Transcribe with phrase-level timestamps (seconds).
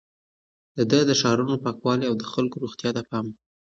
[0.91, 3.41] ده د ښارونو پاکوالي او د خلکو روغتيا ته پام کاوه.